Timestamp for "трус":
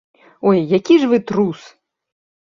1.31-1.61